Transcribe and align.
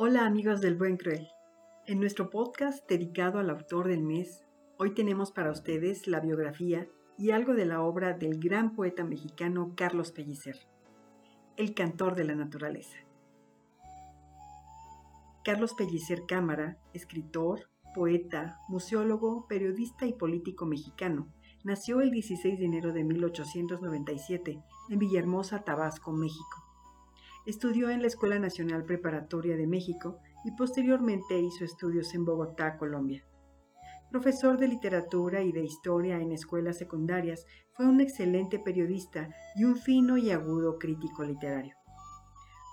Hola 0.00 0.26
amigos 0.26 0.60
del 0.60 0.76
Buen 0.76 0.96
Cruel. 0.96 1.26
En 1.84 1.98
nuestro 1.98 2.30
podcast 2.30 2.88
dedicado 2.88 3.40
al 3.40 3.50
autor 3.50 3.88
del 3.88 4.04
mes, 4.04 4.44
hoy 4.76 4.94
tenemos 4.94 5.32
para 5.32 5.50
ustedes 5.50 6.06
la 6.06 6.20
biografía 6.20 6.86
y 7.18 7.32
algo 7.32 7.54
de 7.54 7.66
la 7.66 7.82
obra 7.82 8.12
del 8.12 8.38
gran 8.38 8.76
poeta 8.76 9.02
mexicano 9.02 9.72
Carlos 9.74 10.12
Pellicer, 10.12 10.54
el 11.56 11.74
cantor 11.74 12.14
de 12.14 12.22
la 12.22 12.36
naturaleza. 12.36 12.96
Carlos 15.44 15.74
Pellicer 15.74 16.26
Cámara, 16.28 16.78
escritor, 16.92 17.68
poeta, 17.92 18.60
museólogo, 18.68 19.48
periodista 19.48 20.06
y 20.06 20.12
político 20.12 20.64
mexicano, 20.64 21.26
nació 21.64 22.02
el 22.02 22.12
16 22.12 22.56
de 22.56 22.64
enero 22.64 22.92
de 22.92 23.02
1897 23.02 24.62
en 24.90 24.98
Villahermosa, 25.00 25.64
Tabasco, 25.64 26.12
México. 26.12 26.67
Estudió 27.46 27.90
en 27.90 28.02
la 28.02 28.08
Escuela 28.08 28.38
Nacional 28.38 28.84
Preparatoria 28.84 29.56
de 29.56 29.66
México 29.66 30.18
y 30.44 30.52
posteriormente 30.52 31.38
hizo 31.38 31.64
estudios 31.64 32.14
en 32.14 32.24
Bogotá, 32.24 32.76
Colombia. 32.76 33.24
Profesor 34.10 34.58
de 34.58 34.68
literatura 34.68 35.42
y 35.42 35.52
de 35.52 35.64
historia 35.64 36.18
en 36.20 36.32
escuelas 36.32 36.78
secundarias, 36.78 37.44
fue 37.72 37.86
un 37.86 38.00
excelente 38.00 38.58
periodista 38.58 39.28
y 39.54 39.64
un 39.64 39.76
fino 39.76 40.16
y 40.16 40.30
agudo 40.30 40.78
crítico 40.78 41.24
literario. 41.24 41.74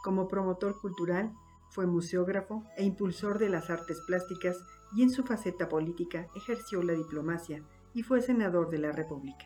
Como 0.04 0.28
promotor 0.28 0.80
cultural, 0.80 1.34
fue 1.72 1.88
museógrafo 1.88 2.64
e 2.78 2.86
impulsor 2.86 3.38
de 3.38 3.50
las 3.50 3.70
artes 3.70 4.02
plásticas 4.08 4.58
y 4.95 5.04
en 5.04 5.09
su 5.09 5.23
faceta 5.23 5.68
política 5.68 6.28
ejerció 6.36 6.82
la 6.84 6.94
diplomacia 6.94 7.64
y 7.94 8.04
fue 8.04 8.22
senador 8.22 8.70
de 8.70 8.78
la 8.78 8.94
República. 8.94 9.45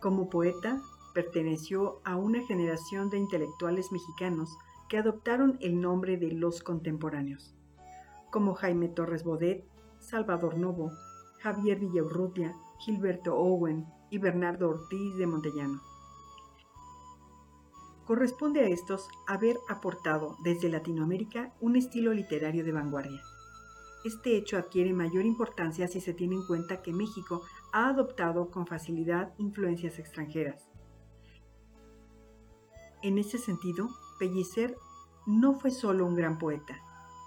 Como 0.00 0.28
poeta, 0.28 0.80
perteneció 1.12 2.00
a 2.04 2.16
una 2.16 2.40
generación 2.46 3.10
de 3.10 3.18
intelectuales 3.18 3.92
mexicanos 3.92 4.56
que 4.88 4.98
adoptaron 4.98 5.58
el 5.60 5.80
nombre 5.80 6.16
de 6.16 6.32
los 6.32 6.62
contemporáneos, 6.62 7.54
como 8.30 8.54
Jaime 8.54 8.88
Torres 8.88 9.24
Bodet, 9.24 9.64
Salvador 9.98 10.58
Novo, 10.58 10.90
Javier 11.40 11.78
Villaurrutia, 11.78 12.54
Gilberto 12.80 13.34
Owen 13.36 13.86
y 14.10 14.18
Bernardo 14.18 14.68
Ortiz 14.68 15.16
de 15.16 15.26
Montellano. 15.26 15.80
Corresponde 18.06 18.60
a 18.60 18.68
estos 18.68 19.08
haber 19.26 19.56
aportado 19.68 20.36
desde 20.42 20.68
Latinoamérica 20.68 21.54
un 21.60 21.76
estilo 21.76 22.12
literario 22.12 22.64
de 22.64 22.72
vanguardia. 22.72 23.22
Este 24.04 24.36
hecho 24.36 24.58
adquiere 24.58 24.92
mayor 24.92 25.24
importancia 25.24 25.86
si 25.86 26.00
se 26.00 26.12
tiene 26.12 26.34
en 26.34 26.46
cuenta 26.46 26.82
que 26.82 26.92
México 26.92 27.42
ha 27.72 27.88
adoptado 27.88 28.50
con 28.50 28.66
facilidad 28.66 29.32
influencias 29.38 30.00
extranjeras, 30.00 30.68
en 33.02 33.18
ese 33.18 33.38
sentido, 33.38 33.88
Pellicer 34.18 34.76
no 35.26 35.54
fue 35.54 35.70
solo 35.70 36.06
un 36.06 36.14
gran 36.14 36.38
poeta, 36.38 36.80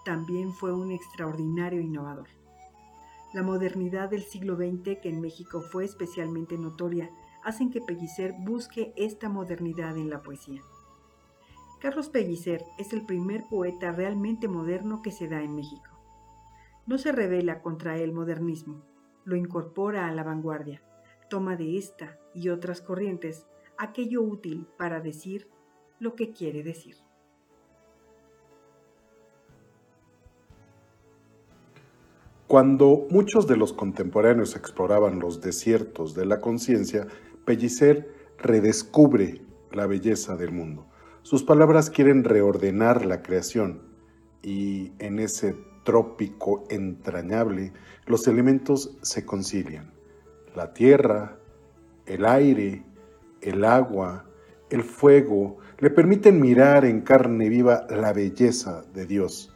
también 0.06 0.54
fue 0.54 0.74
un 0.74 0.92
extraordinario 0.92 1.82
innovador. 1.82 2.28
La 3.34 3.44
modernidad 3.44 4.10
del 4.10 4.24
siglo 4.24 4.56
XX, 4.56 5.02
que 5.02 5.10
en 5.10 5.20
México 5.20 5.62
fue 5.62 5.84
especialmente 5.84 6.58
notoria, 6.58 7.10
hacen 7.44 7.70
que 7.70 7.82
Pellicer 7.82 8.34
busque 8.40 8.94
esta 8.96 9.28
modernidad 9.28 9.98
en 9.98 10.10
la 10.10 10.22
poesía. 10.22 10.62
Carlos 11.82 12.10
Pellicer 12.10 12.64
es 12.78 12.94
el 12.94 13.06
primer 13.06 13.44
poeta 13.50 13.92
realmente 13.92 14.48
moderno 14.48 15.02
que 15.02 15.12
se 15.12 15.28
da 15.28 15.42
en 15.42 15.56
México. 15.56 15.90
No 16.88 16.98
se 16.98 17.12
revela 17.12 17.62
contra 17.62 17.98
el 17.98 18.14
modernismo, 18.14 18.82
lo 19.26 19.36
incorpora 19.36 20.08
a 20.08 20.12
la 20.12 20.24
vanguardia, 20.24 20.82
toma 21.30 21.56
de 21.56 21.78
esta 21.78 22.18
y 22.34 22.50
otras 22.50 22.82
corrientes 22.82 23.48
aquello 23.78 24.22
útil 24.22 24.68
para 24.78 25.02
decir 25.02 25.50
lo 26.00 26.16
que 26.16 26.32
quiere 26.32 26.64
decir. 26.64 26.96
Cuando 32.48 33.08
muchos 33.10 33.48
de 33.48 33.58
los 33.58 33.74
contemporáneos 33.74 34.56
exploraban 34.56 35.20
los 35.20 35.42
desiertos 35.42 36.14
de 36.14 36.26
la 36.26 36.42
conciencia, 36.42 37.08
Pellicer 37.44 38.08
redescubre 38.38 39.42
la 39.72 39.88
belleza 39.88 40.36
del 40.36 40.52
mundo. 40.52 40.86
Sus 41.24 41.44
palabras 41.44 41.90
quieren 41.90 42.24
reordenar 42.24 43.06
la 43.06 43.24
creación 43.24 43.82
y 44.44 44.92
en 45.00 45.18
ese 45.18 45.56
trópico 45.84 46.64
entrañable 46.70 47.74
los 48.06 48.28
elementos 48.28 48.96
se 49.02 49.26
concilian. 49.26 49.92
La 50.56 50.72
tierra, 50.74 51.40
el 52.06 52.26
aire, 52.26 52.84
el 53.42 53.66
agua, 53.66 54.26
el 54.70 54.84
fuego, 54.84 55.58
le 55.80 55.90
permiten 55.90 56.40
mirar 56.40 56.86
en 56.86 57.02
carne 57.02 57.50
viva 57.50 57.86
la 57.90 58.14
belleza 58.14 58.84
de 58.94 59.06
Dios. 59.06 59.52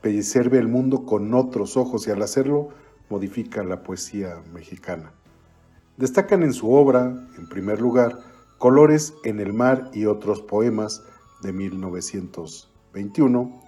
Pellicer 0.00 0.50
ve 0.50 0.58
el 0.58 0.68
mundo 0.68 1.06
con 1.06 1.32
otros 1.34 1.76
ojos 1.76 2.06
y 2.06 2.10
al 2.10 2.22
hacerlo 2.22 2.70
modifica 3.08 3.62
la 3.62 3.82
poesía 3.82 4.42
mexicana. 4.52 5.12
Destacan 5.96 6.42
en 6.42 6.52
su 6.52 6.72
obra, 6.72 7.14
en 7.38 7.48
primer 7.48 7.80
lugar, 7.80 8.18
Colores 8.58 9.14
en 9.24 9.40
el 9.40 9.52
mar 9.52 9.90
y 9.92 10.06
otros 10.06 10.40
poemas 10.40 11.02
de 11.42 11.52
1921, 11.52 13.60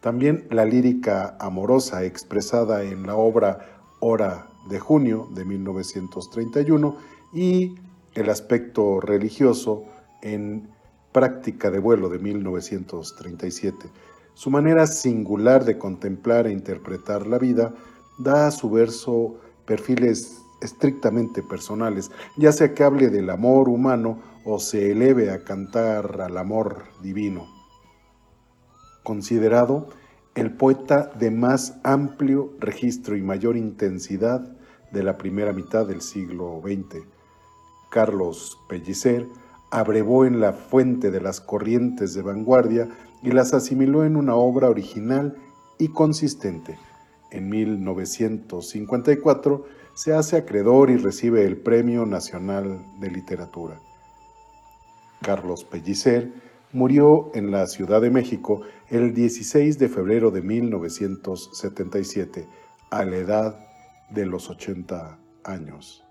también 0.00 0.46
la 0.50 0.64
lírica 0.64 1.36
amorosa 1.40 2.04
expresada 2.04 2.84
en 2.84 3.06
la 3.06 3.16
obra 3.16 3.80
Hora 4.00 4.46
de 4.68 4.78
junio 4.78 5.28
de 5.34 5.44
1931 5.44 6.96
y 7.32 7.74
el 8.14 8.30
aspecto 8.30 9.00
religioso 9.00 9.84
en 10.20 10.71
Práctica 11.12 11.70
de 11.70 11.78
vuelo 11.78 12.08
de 12.08 12.18
1937. 12.18 13.90
Su 14.34 14.50
manera 14.50 14.86
singular 14.86 15.64
de 15.64 15.76
contemplar 15.78 16.46
e 16.46 16.52
interpretar 16.52 17.26
la 17.26 17.38
vida 17.38 17.74
da 18.18 18.46
a 18.46 18.50
su 18.50 18.70
verso 18.70 19.36
perfiles 19.66 20.42
estrictamente 20.62 21.42
personales, 21.42 22.10
ya 22.36 22.52
sea 22.52 22.72
que 22.72 22.84
hable 22.84 23.10
del 23.10 23.28
amor 23.30 23.68
humano 23.68 24.20
o 24.44 24.58
se 24.58 24.90
eleve 24.90 25.30
a 25.30 25.44
cantar 25.44 26.20
al 26.20 26.38
amor 26.38 26.84
divino. 27.02 27.46
Considerado 29.02 29.88
el 30.34 30.56
poeta 30.56 31.10
de 31.18 31.30
más 31.30 31.74
amplio 31.84 32.54
registro 32.58 33.16
y 33.16 33.22
mayor 33.22 33.56
intensidad 33.56 34.40
de 34.92 35.02
la 35.02 35.18
primera 35.18 35.52
mitad 35.52 35.86
del 35.86 36.00
siglo 36.00 36.62
XX, 36.64 37.04
Carlos 37.90 38.58
Pellicer 38.68 39.26
abrevó 39.72 40.24
en 40.26 40.38
la 40.38 40.52
fuente 40.52 41.10
de 41.10 41.20
las 41.20 41.40
corrientes 41.40 42.14
de 42.14 42.22
vanguardia 42.22 42.88
y 43.22 43.32
las 43.32 43.54
asimiló 43.54 44.04
en 44.04 44.16
una 44.16 44.36
obra 44.36 44.68
original 44.68 45.34
y 45.78 45.88
consistente. 45.88 46.78
En 47.30 47.48
1954 47.48 49.64
se 49.94 50.12
hace 50.12 50.36
acreedor 50.36 50.90
y 50.90 50.98
recibe 50.98 51.46
el 51.46 51.56
Premio 51.56 52.04
Nacional 52.04 52.84
de 53.00 53.10
Literatura. 53.10 53.80
Carlos 55.22 55.64
Pellicer 55.64 56.30
murió 56.72 57.30
en 57.34 57.50
la 57.50 57.66
Ciudad 57.66 58.02
de 58.02 58.10
México 58.10 58.60
el 58.90 59.14
16 59.14 59.78
de 59.78 59.88
febrero 59.88 60.30
de 60.30 60.42
1977, 60.42 62.46
a 62.90 63.06
la 63.06 63.16
edad 63.16 63.58
de 64.10 64.26
los 64.26 64.50
80 64.50 65.18
años. 65.44 66.01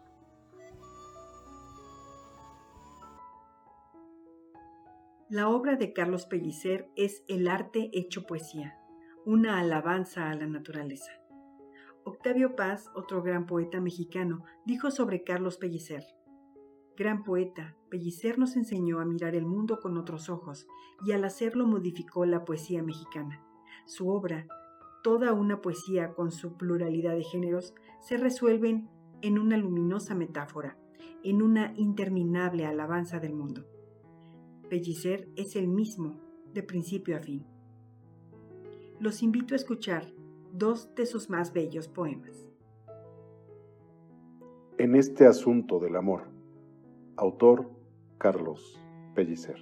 La 5.31 5.47
obra 5.47 5.77
de 5.77 5.93
Carlos 5.93 6.25
Pellicer 6.25 6.91
es 6.97 7.23
El 7.29 7.47
arte 7.47 7.89
hecho 7.93 8.23
poesía, 8.23 8.77
una 9.25 9.59
alabanza 9.59 10.29
a 10.29 10.35
la 10.35 10.45
naturaleza. 10.45 11.09
Octavio 12.03 12.57
Paz, 12.57 12.91
otro 12.95 13.23
gran 13.23 13.45
poeta 13.45 13.79
mexicano, 13.79 14.43
dijo 14.65 14.91
sobre 14.91 15.23
Carlos 15.23 15.55
Pellicer, 15.55 16.03
Gran 16.97 17.23
poeta, 17.23 17.77
Pellicer 17.89 18.39
nos 18.39 18.57
enseñó 18.57 18.99
a 18.99 19.05
mirar 19.05 19.33
el 19.33 19.45
mundo 19.45 19.79
con 19.79 19.97
otros 19.97 20.29
ojos 20.29 20.67
y 21.05 21.13
al 21.13 21.23
hacerlo 21.23 21.65
modificó 21.65 22.25
la 22.25 22.43
poesía 22.43 22.83
mexicana. 22.83 23.41
Su 23.85 24.09
obra, 24.09 24.47
toda 25.01 25.31
una 25.31 25.61
poesía 25.61 26.13
con 26.13 26.33
su 26.33 26.57
pluralidad 26.57 27.15
de 27.15 27.23
géneros, 27.23 27.73
se 28.01 28.17
resuelven 28.17 28.89
en 29.21 29.39
una 29.39 29.55
luminosa 29.55 30.13
metáfora, 30.13 30.77
en 31.23 31.41
una 31.41 31.71
interminable 31.77 32.65
alabanza 32.65 33.21
del 33.21 33.33
mundo. 33.33 33.65
Pellicer 34.71 35.27
es 35.35 35.57
el 35.57 35.67
mismo, 35.67 36.15
de 36.53 36.63
principio 36.63 37.17
a 37.17 37.19
fin. 37.19 37.45
Los 39.01 39.21
invito 39.21 39.53
a 39.53 39.57
escuchar 39.57 40.13
dos 40.53 40.95
de 40.95 41.05
sus 41.05 41.29
más 41.29 41.51
bellos 41.51 41.89
poemas. 41.89 42.49
En 44.77 44.95
este 44.95 45.27
asunto 45.27 45.77
del 45.77 45.97
amor, 45.97 46.29
autor 47.17 47.69
Carlos 48.17 48.81
Pellicer. 49.13 49.57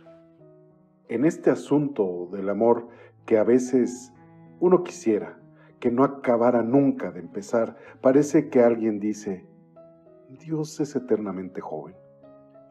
En 1.07 1.25
este 1.25 1.49
asunto 1.49 2.29
del 2.31 2.47
amor 2.47 2.87
que 3.25 3.39
a 3.39 3.43
veces 3.43 4.13
uno 4.59 4.83
quisiera 4.83 5.41
que 5.79 5.89
no 5.89 6.03
acabara 6.03 6.61
nunca 6.61 7.11
de 7.11 7.21
empezar, 7.21 7.77
parece 8.01 8.51
que 8.51 8.61
alguien 8.61 8.99
dice, 8.99 9.47
Dios 10.39 10.79
es 10.79 10.95
eternamente 10.95 11.61
joven 11.61 11.95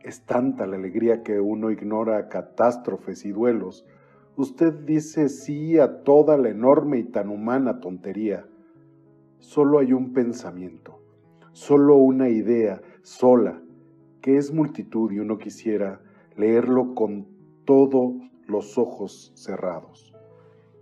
es 0.02 0.24
tanta 0.24 0.66
la 0.66 0.76
alegría 0.76 1.22
que 1.22 1.40
uno 1.40 1.70
ignora 1.70 2.28
catástrofes 2.28 3.24
y 3.24 3.32
duelos, 3.32 3.86
Usted 4.38 4.72
dice 4.84 5.28
sí 5.28 5.80
a 5.80 6.04
toda 6.04 6.38
la 6.38 6.48
enorme 6.48 6.98
y 6.98 7.02
tan 7.02 7.28
humana 7.28 7.80
tontería. 7.80 8.46
Solo 9.40 9.80
hay 9.80 9.92
un 9.92 10.12
pensamiento, 10.12 11.00
solo 11.50 11.96
una 11.96 12.28
idea 12.28 12.80
sola, 13.02 13.60
que 14.20 14.36
es 14.36 14.54
multitud 14.54 15.10
y 15.10 15.18
uno 15.18 15.38
quisiera 15.38 16.00
leerlo 16.36 16.94
con 16.94 17.26
todos 17.64 18.12
los 18.46 18.78
ojos 18.78 19.32
cerrados 19.34 20.14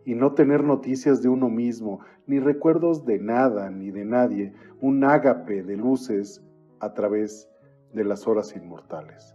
y 0.05 0.15
no 0.17 0.35
tener 0.35 0.63
noticias 0.63 1.23
de 1.23 1.31
uno 1.31 1.49
mismo, 1.49 2.01
ni 2.27 2.41
recuerdos 2.41 3.07
de 3.07 3.19
nada 3.19 3.71
ni 3.71 3.91
de 3.91 4.05
nadie, 4.05 4.53
un 4.83 5.03
ágape 5.03 5.63
de 5.63 5.79
luces 5.79 6.45
a 6.79 6.93
través 6.93 7.49
de 7.97 8.05
las 8.05 8.29
horas 8.29 8.55
inmortales. 8.55 9.35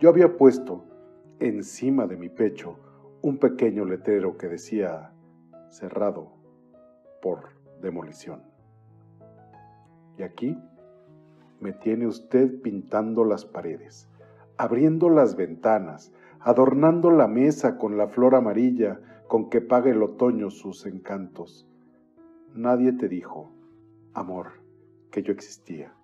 Yo 0.00 0.10
había 0.10 0.36
puesto 0.36 0.84
encima 1.38 2.06
de 2.08 2.16
mi 2.16 2.28
pecho 2.28 2.76
un 3.22 3.38
pequeño 3.38 3.84
letrero 3.84 4.36
que 4.36 4.48
decía 4.48 5.12
cerrado 5.70 6.32
por 7.22 7.50
demolición. 7.80 8.42
Y 10.18 10.24
aquí 10.24 10.58
me 11.60 11.72
tiene 11.72 12.08
usted 12.08 12.60
pintando 12.60 13.24
las 13.24 13.44
paredes, 13.44 14.08
abriendo 14.58 15.08
las 15.08 15.36
ventanas, 15.36 16.12
adornando 16.40 17.12
la 17.12 17.28
mesa 17.28 17.78
con 17.78 17.96
la 17.96 18.08
flor 18.08 18.34
amarilla 18.34 19.00
con 19.28 19.48
que 19.48 19.60
paga 19.60 19.90
el 19.90 20.02
otoño 20.02 20.50
sus 20.50 20.86
encantos. 20.86 21.68
Nadie 22.52 22.92
te 22.92 23.08
dijo, 23.08 23.52
amor, 24.12 24.54
que 25.12 25.22
yo 25.22 25.32
existía. 25.32 25.94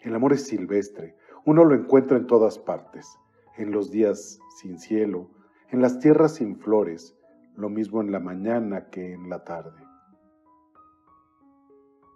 El 0.00 0.14
amor 0.14 0.32
es 0.32 0.46
silvestre, 0.46 1.14
uno 1.46 1.64
lo 1.64 1.74
encuentra 1.74 2.16
en 2.16 2.26
todas 2.26 2.58
partes, 2.58 3.18
en 3.56 3.72
los 3.72 3.90
días 3.90 4.38
sin 4.60 4.78
cielo, 4.78 5.30
en 5.68 5.80
las 5.80 5.98
tierras 5.98 6.34
sin 6.34 6.58
flores, 6.58 7.16
lo 7.56 7.68
mismo 7.68 8.00
en 8.00 8.12
la 8.12 8.20
mañana 8.20 8.90
que 8.90 9.12
en 9.12 9.28
la 9.28 9.44
tarde. 9.44 9.82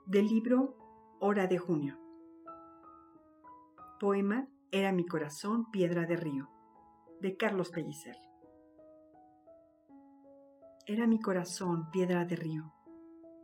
Del 0.06 0.26
libro 0.26 0.76
Hora 1.20 1.46
de 1.46 1.58
Junio. 1.58 1.98
Poema 4.00 4.48
Era 4.70 4.92
mi 4.92 5.06
corazón 5.06 5.70
piedra 5.70 6.04
de 6.04 6.16
río, 6.16 6.50
de 7.20 7.36
Carlos 7.36 7.70
Pellicer. 7.70 8.16
Era 10.86 11.06
mi 11.06 11.20
corazón 11.20 11.90
piedra 11.90 12.24
de 12.26 12.36
río, 12.36 12.74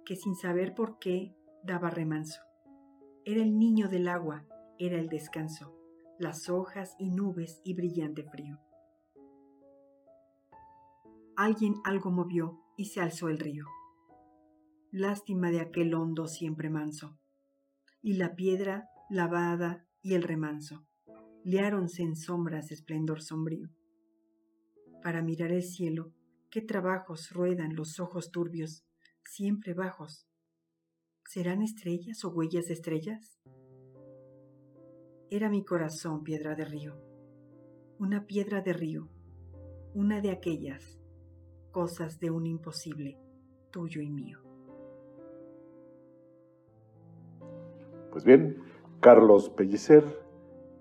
que 0.04 0.16
sin 0.16 0.34
saber 0.34 0.74
por 0.74 0.98
qué 0.98 1.34
daba 1.62 1.88
remanso. 1.88 2.42
Era 3.24 3.42
el 3.42 3.58
niño 3.58 3.88
del 3.88 4.08
agua, 4.08 4.44
era 4.80 4.98
el 4.98 5.08
descanso, 5.08 5.72
las 6.18 6.48
hojas 6.48 6.96
y 6.98 7.10
nubes 7.10 7.60
y 7.62 7.74
brillante 7.74 8.24
frío. 8.24 8.58
Alguien 11.36 11.76
algo 11.84 12.10
movió 12.10 12.60
y 12.76 12.86
se 12.86 13.00
alzó 13.00 13.28
el 13.28 13.38
río. 13.38 13.66
Lástima 14.90 15.52
de 15.52 15.60
aquel 15.60 15.94
hondo 15.94 16.26
siempre 16.26 16.68
manso. 16.68 17.16
Y 18.02 18.14
la 18.14 18.34
piedra 18.34 18.88
lavada 19.08 19.86
y 20.02 20.14
el 20.14 20.24
remanso 20.24 20.84
liáronse 21.44 22.02
en 22.02 22.16
sombras 22.16 22.68
de 22.68 22.74
esplendor 22.74 23.22
sombrío. 23.22 23.70
Para 25.02 25.22
mirar 25.22 25.52
el 25.52 25.62
cielo 25.62 26.12
¿Qué 26.50 26.60
trabajos 26.60 27.30
ruedan 27.30 27.76
los 27.76 28.00
ojos 28.00 28.32
turbios, 28.32 28.84
siempre 29.24 29.72
bajos? 29.72 30.26
¿Serán 31.24 31.62
estrellas 31.62 32.24
o 32.24 32.30
huellas 32.30 32.66
de 32.66 32.72
estrellas? 32.74 33.38
Era 35.32 35.48
mi 35.48 35.62
corazón 35.62 36.24
piedra 36.24 36.56
de 36.56 36.64
río, 36.64 36.96
una 38.00 38.26
piedra 38.26 38.62
de 38.62 38.72
río, 38.72 39.06
una 39.94 40.20
de 40.20 40.32
aquellas 40.32 41.00
cosas 41.70 42.18
de 42.18 42.32
un 42.32 42.46
imposible, 42.46 43.16
tuyo 43.70 44.02
y 44.02 44.10
mío. 44.10 44.40
Pues 48.10 48.24
bien, 48.24 48.56
Carlos 48.98 49.50
Pellicer, 49.50 50.02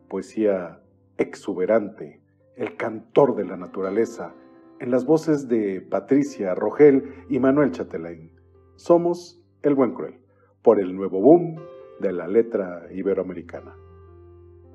poesía 0.08 0.82
exuberante, 1.20 2.24
el 2.56 2.76
cantor 2.76 3.36
de 3.36 3.46
la 3.46 3.56
naturaleza, 3.56 4.34
en 4.80 4.90
las 4.90 5.06
voces 5.06 5.48
de 5.48 5.80
Patricia 5.80 6.56
Rogel 6.56 7.26
y 7.30 7.38
Manuel 7.38 7.70
Chatelain. 7.70 8.32
Somos 8.78 9.44
El 9.62 9.76
Buen 9.76 9.94
Cruel, 9.94 10.20
por 10.64 10.82
el 10.82 10.96
nuevo 10.96 11.22
boom 11.22 11.56
de 12.00 12.14
la 12.14 12.28
letra 12.28 12.88
iberoamericana. 12.92 13.76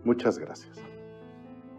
Muchas 0.05 0.39
gracias. 0.39 0.94